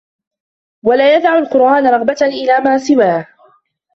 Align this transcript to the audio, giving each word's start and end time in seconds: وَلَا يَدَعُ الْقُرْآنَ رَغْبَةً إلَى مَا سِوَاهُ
وَلَا 0.83 1.15
يَدَعُ 1.15 1.37
الْقُرْآنَ 1.37 1.87
رَغْبَةً 1.87 2.15
إلَى 2.21 2.59
مَا 2.63 2.77
سِوَاهُ 2.77 3.27